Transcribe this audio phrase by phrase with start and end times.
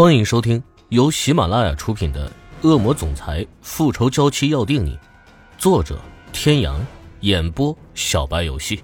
[0.00, 2.26] 欢迎收听由喜马拉雅出品的
[2.66, 4.96] 《恶魔总裁复仇娇妻要定你》，
[5.58, 6.00] 作者：
[6.32, 6.80] 天阳，
[7.20, 8.82] 演播：小白游戏。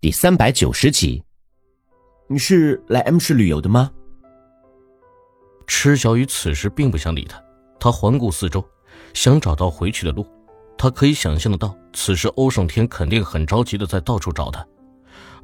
[0.00, 1.22] 第三百九十集，
[2.26, 3.88] 你是来 M 市旅游的吗？
[5.68, 7.40] 池小雨此时并不想理他，
[7.78, 8.68] 他环顾四周，
[9.14, 10.26] 想找到回去的路。
[10.76, 14.66] 他可以想象得到，此时欧胜天肯定很着急的在到处找他，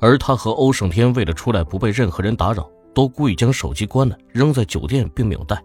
[0.01, 2.69] 而他和欧胜天为了出来不被任何人打扰。
[2.95, 5.63] 都故意将手机关了，扔在酒店，并没有带。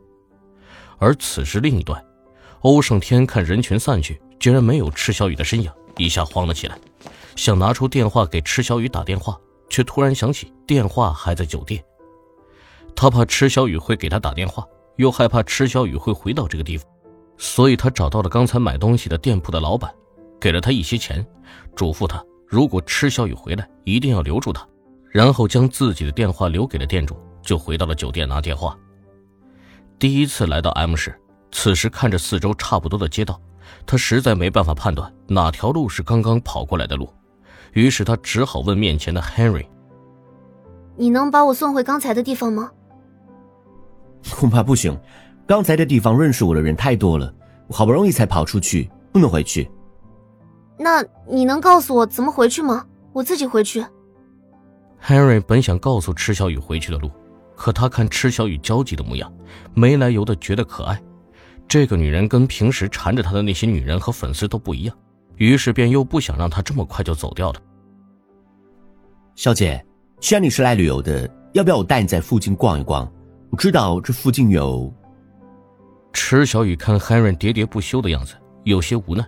[0.97, 2.03] 而此时另一端，
[2.61, 6.77] 欧胜天看人群散去，竟然没有池小雨的身影，一下慌了起来，
[7.35, 9.39] 想拿出电话给池小雨打电话，
[9.69, 11.81] 却突然想起电话还在酒店。
[12.95, 14.65] 他怕池小雨会给他打电话，
[14.97, 16.85] 又害怕池小雨会回到这个地方，
[17.37, 19.89] 所以他找到了刚才买东西的店铺的老板，
[20.41, 21.25] 给了他一些钱，
[21.75, 24.67] 嘱咐他如果池小雨回来，一定要留住他。
[25.11, 28.77] 然后将自己的电话留给了店主，就回到了酒店拿电话。
[29.97, 31.19] 第一次来到 M 市，
[31.51, 33.41] 此时看着四周差不多的街道，
[33.85, 37.11] 他实在没办法判断哪条路是刚刚跑过来的路，
[37.73, 39.65] 于是他只好问面前的 Henry：“
[40.95, 42.71] 你能把我送回刚才的地方吗？”
[44.31, 44.97] 恐怕不行，
[45.47, 47.33] 刚才的地方认识我的人太多了，
[47.67, 49.69] 我好不容易才跑出去，不能回去。
[50.77, 52.85] 那你能告诉我怎么回去吗？
[53.11, 53.83] 我自己回去。
[55.03, 57.09] Henry 本想告诉池小雨回去的路，
[57.55, 59.31] 可他看池小雨焦急的模样，
[59.73, 61.01] 没来由的觉得可爱。
[61.67, 64.97] 这个女人跟平时缠着他的那些女人和粉丝都不一样，
[65.37, 67.61] 于是便又不想让她这么快就走掉了。
[69.35, 69.83] 小姐，
[70.19, 73.09] 既然你是来旅游的，要不要我带你在附近逛一逛？
[73.51, 74.93] 我知道这附近有。
[76.11, 78.33] 池小雨看 Henry 喋喋不休的样子，
[78.63, 79.23] 有些无奈，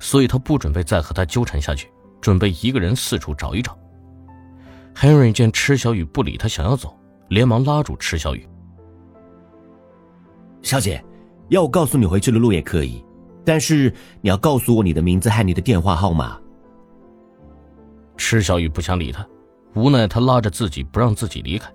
[0.00, 1.88] 所以他不准备再和他纠缠下去，
[2.20, 3.78] 准备一个人四处找一找。
[4.94, 6.96] Henry 见池小雨不理他，想要走，
[7.28, 8.48] 连忙拉住池小雨
[10.62, 11.04] ：“小姐，
[11.48, 13.04] 要我告诉你回去的路也可以，
[13.44, 16.40] 但是你要告诉我你的名字和你的电话号码。”
[18.16, 19.26] 池小雨不想理他，
[19.74, 21.70] 无奈他拉着自己不让自己离开，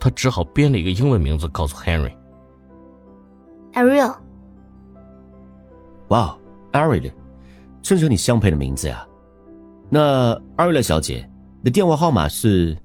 [0.00, 4.16] 他只好编了一个英文名字告诉 Henry：“Ariel。”
[6.08, 6.36] 哇
[6.72, 7.12] ，Ariel，
[7.82, 9.06] 真是和你相配的名字呀。
[9.90, 11.28] 那 Ariel 小姐。
[11.64, 12.76] 你的电话号码是？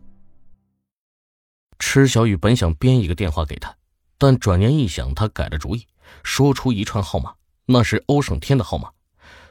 [1.80, 3.76] 池小雨本想编一个电话给他，
[4.20, 5.88] 但转念一想，他改了主意，
[6.22, 7.34] 说出一串号码，
[7.66, 8.92] 那是欧胜天的号码。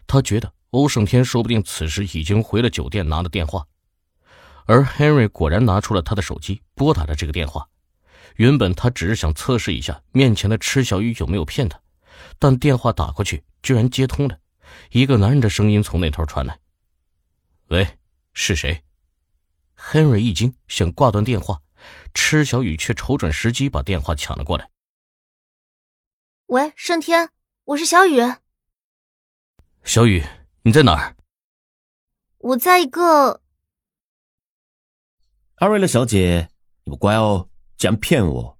[0.06, 3.66] 他觉得欧胜天说不定此时已经回了酒店拿了电话，
[4.64, 7.66] 而 Henry 果然拿出了他的手机，拨打了这个电话。
[8.36, 11.80] 原本他只是想测试一下面前的池小雨有没有骗他，
[12.38, 14.38] 但电话打过去居然接通了，
[14.92, 16.60] 一个男人的声音从那头传来
[17.70, 17.88] ：“喂，
[18.32, 18.80] 是谁？”
[19.76, 21.62] Henry 一惊，想挂断电话，
[22.12, 24.70] 池小雨却瞅准时机把电话抢了过来。
[26.46, 27.30] 喂，盛天，
[27.64, 28.20] 我是小雨。
[29.84, 30.24] 小雨，
[30.62, 31.16] 你在哪儿？
[32.38, 33.42] 我在一个。
[35.56, 36.48] 阿瑞拉小姐，
[36.84, 38.58] 你不乖哦，竟然骗我！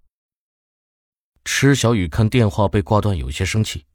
[1.45, 3.87] 池小雨看电话被挂断，有些生气，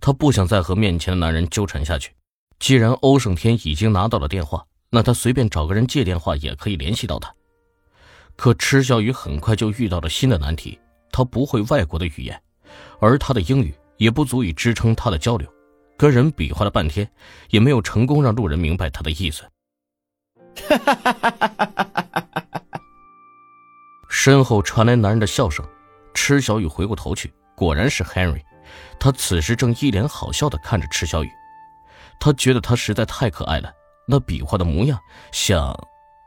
[0.00, 2.14] 她不想再和面前的男人纠缠下去。
[2.58, 4.67] 既然欧胜天已经拿到了电话。
[4.90, 7.30] 那他随便找个人借电话也可以联系到他，
[8.36, 10.78] 可池小雨很快就遇到了新的难题，
[11.12, 12.40] 他不会外国的语言，
[12.98, 15.46] 而他的英语也不足以支撑他的交流，
[15.96, 17.10] 跟人比划了半天，
[17.50, 19.44] 也没有成功让路人明白他的意思。
[24.08, 25.62] 身后传来男人的笑声，
[26.14, 28.40] 池小雨回过头去，果然是 Henry，
[28.98, 31.30] 他此时正一脸好笑的看着池小雨，
[32.18, 33.70] 他觉得他实在太可爱了。
[34.10, 34.98] 那比划的模样，
[35.32, 35.78] 像，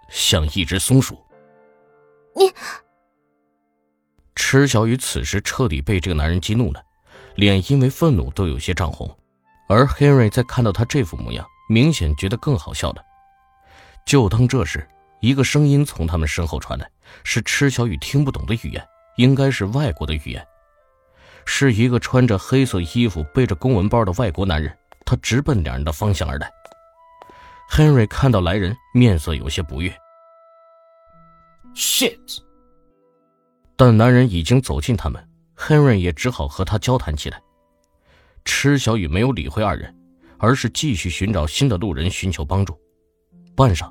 [0.07, 1.19] 像一只松鼠。
[2.35, 2.53] 你，
[4.35, 6.83] 池小雨此时彻底被这个男人激怒了，
[7.35, 9.09] 脸因为愤怒都有些涨红，
[9.67, 13.03] 而 Henry 在看到他这副模样，明显觉得更好笑了。
[14.05, 14.87] 就当这时，
[15.19, 16.87] 一个声音从他们身后传来，
[17.23, 20.45] 是池小雨听不懂的语言，应该是外国的语言，
[21.45, 24.71] 是一个穿着黑色衣服、背着公文包的外国男人，
[25.03, 26.51] 他直奔两人的方向而来。
[27.71, 29.89] Henry 看到来人，面色有些不悦。
[31.73, 32.41] Shit！
[33.77, 35.25] 但男人已经走近他们
[35.55, 37.41] ，Henry 也只好和他交谈起来。
[38.43, 39.95] 池小雨没有理会二人，
[40.37, 42.77] 而是继续寻找新的路人，寻求帮助。
[43.55, 43.89] 半晌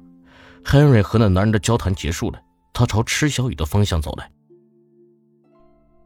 [0.62, 2.38] ，Henry 和那男人的交谈结束了，
[2.74, 4.30] 他朝池小雨的方向走来。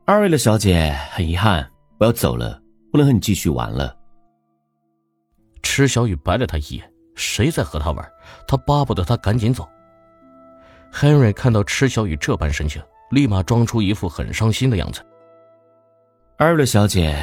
[0.04, 1.68] 二位的小姐，很遗憾，
[1.98, 2.62] 我要走了，
[2.92, 3.96] 不能和你继续玩了。
[5.60, 6.93] 池小雨白了他一眼。
[7.14, 8.12] 谁在和他玩？
[8.46, 9.68] 他巴不得他赶紧走。
[10.92, 15.00] Henry 看到池小雨这般神情，立马装出一副很伤心的样子。
[16.36, 17.16] 艾瑞小姐，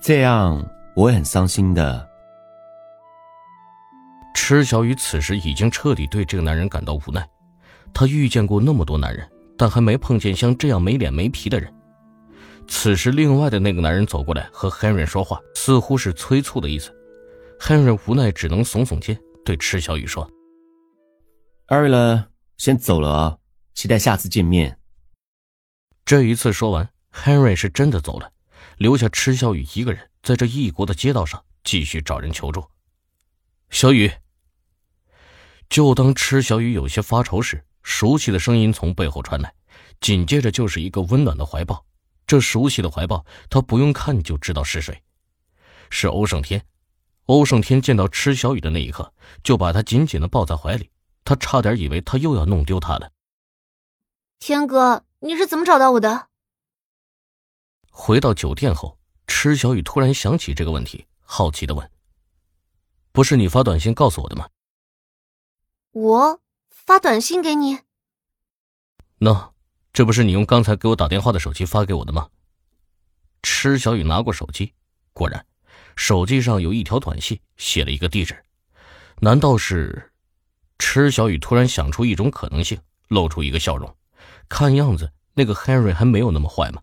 [0.00, 0.64] 这样
[0.94, 2.08] 我也很伤心的。
[4.34, 7.26] 池小雨此时已经彻底对这个男人感到无奈，
[7.94, 9.26] 他遇见过那么多男人，
[9.56, 11.72] 但还没碰见像这样没脸没皮的人。
[12.66, 16.90] 此时，另外的那个男人走过来和 Henry 说话，似乎是催促的意思。
[17.60, 20.30] Henry 无奈只能耸耸肩，对池小雨说
[21.66, 23.38] ：“艾瑞了，先走了啊，
[23.74, 24.78] 期待下次见面。”
[26.04, 28.32] 这一次说完，Henry 是真的走了，
[28.78, 32.64] 留下池小雨一个人在这异国的街道上继续找人求助。
[33.70, 34.10] 小雨。
[35.70, 39.52] 就当池小雨有些发愁时，熟悉的声音从背后传来，
[40.00, 41.84] 紧接着就是一个温暖的怀抱。
[42.26, 45.02] 这熟悉的怀抱，他不用看就知道是谁，
[45.90, 46.64] 是欧胜天。
[47.26, 49.12] 欧胜天见到池小雨的那一刻，
[49.42, 50.90] 就把她紧紧的抱在怀里，
[51.24, 53.10] 他差点以为他又要弄丢她了。
[54.38, 56.28] 天哥，你是怎么找到我的？
[57.90, 61.90] 回到酒店后，池小雨突然想起这个问题，好奇的问
[63.12, 64.48] ：“不是你发短信告诉我的吗？”
[65.92, 67.78] 我发短信给你？
[69.18, 69.54] 那
[69.92, 72.28] 这不是你用刚才给我打电话的手机发给我的吗？
[73.42, 74.74] 池小雨拿过手机，
[75.12, 75.46] 果然，
[75.96, 78.36] 手机上有一条短信，写了一个地址。
[79.20, 80.10] 难道是？
[80.78, 83.94] 池小雨突然想出一种可能性，露出一个笑容。
[84.48, 86.82] 看样子那个 Henry 还没有那么坏嘛。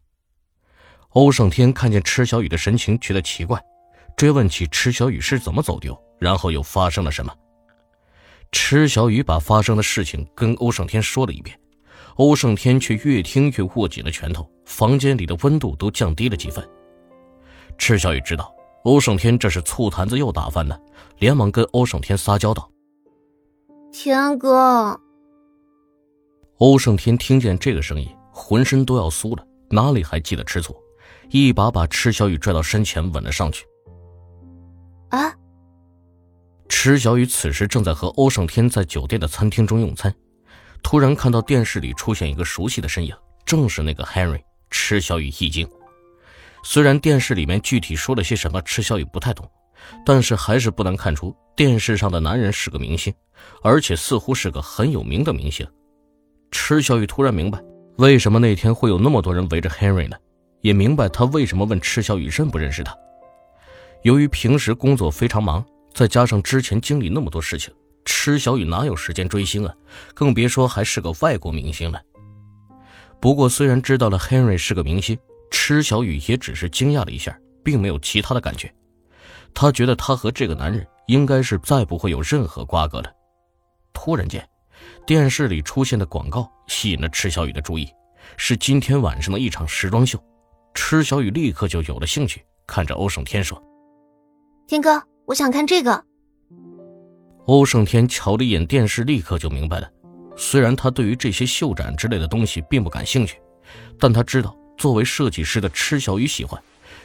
[1.10, 3.62] 欧胜天看见池小雨的神情，觉得奇怪，
[4.16, 7.36] 追问起池小雨是怎么走丢，然后又发生了什么。
[8.54, 11.60] 池小雨把发生的事情跟欧胜天说了一遍，
[12.16, 16.68] 欧胜天却越听越握紧了拳头，房间里的温度都降低了几分。
[17.78, 18.54] 池小雨知道
[18.84, 20.80] 欧胜天这是醋坛子又打翻了，
[21.20, 22.70] 连忙跟欧胜天撒娇道
[23.94, 25.00] ：“天哥。”
[26.58, 30.76] 欧胜天听见这个声音，浑身都要酥了，哪里还记得吃醋，
[31.30, 33.66] 一把把池小雨拽到身前吻了上去。
[35.10, 35.32] 啊！
[36.68, 40.14] 池小雨此时正在和欧胜天在酒店的餐厅中用餐，
[40.82, 43.14] 突然看到电视里出现一个熟悉的身影，
[43.46, 44.42] 正是那个 Henry。
[44.70, 45.70] 池小雨一惊，
[46.64, 49.50] 虽然电视里面具体说了些什么，池小雨不太懂，
[50.06, 53.14] 但是还是不难看出电视上的男人是个明星，
[53.64, 55.68] 而且似乎是个很有名的明星。
[56.52, 57.62] 池小雨突然明白，
[57.98, 60.18] 为什么那天会有那么多人围着 Henry 呢？
[60.62, 62.96] 也明白他为什么问池小雨认不认识他。
[64.04, 65.66] 由于平时工作非常忙。
[65.94, 67.70] 再加上之前经历那么多事情，
[68.06, 69.76] 池小雨哪有时间追星啊？
[70.14, 72.02] 更别说还是个外国明星了。
[73.20, 75.18] 不过，虽然知道了 Henry 是个明星，
[75.52, 78.74] 池小雨也只是惊讶了一下，并没有其他的感觉。
[79.54, 83.12] 他觉得他和这个男人应该是再不会有任何瓜葛了。
[83.94, 84.44] 突然间，
[85.06, 87.88] 电视里出现的广告吸引了池小雨的注意，
[88.38, 90.18] 是今天晚上的一场时装秀。
[90.74, 93.62] 池小雨立刻就有了兴趣，看着欧胜天说
[94.68, 96.04] ：“天哥。”我想看这个。
[97.46, 99.90] 欧胜天瞧了一眼电视，立刻就明白了。
[100.36, 103.40] 虽然他对于这些秀展之类的东西并不感兴趣，
[104.00, 106.60] 但他知道作为设计师的池小雨喜欢，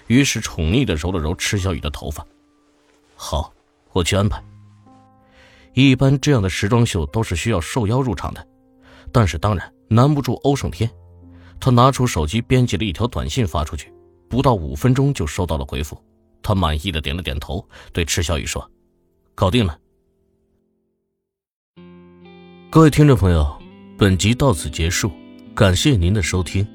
[0.06, 2.26] 于是宠溺的揉了揉池小雨的头发。
[3.14, 3.52] 好，
[3.93, 4.43] 我去安排。
[5.75, 8.49] 一般这样的时装秀都是需要受邀入场的，
[9.12, 10.90] 但是当然难不住欧胜天。
[11.61, 13.92] 他拿出手机编辑了一条短信发出去，
[14.26, 16.02] 不到五分钟就收到了回复。
[16.42, 18.71] 他满意的点了点头，对池小雨说
[19.37, 19.78] ：“搞定了。”
[22.73, 23.54] 各位听众朋友，
[23.99, 25.12] 本集到此结束，
[25.54, 26.66] 感谢您的收听。